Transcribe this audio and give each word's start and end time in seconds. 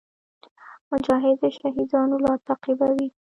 مجاهد 0.91 1.35
د 1.41 1.43
شهیدانو 1.57 2.15
لار 2.23 2.39
تعقیبوي. 2.47 3.07